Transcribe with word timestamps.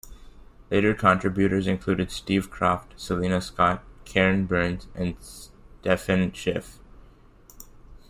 Later 0.71 0.95
contributors 0.95 1.67
included 1.67 2.09
Steve 2.09 2.49
Kroft, 2.49 2.87
Selina 2.99 3.39
Scott, 3.39 3.83
Karen 4.03 4.47
Burnes 4.47 4.87
and 4.95 5.15
Stephen 5.21 6.31
Schiff. 6.31 6.79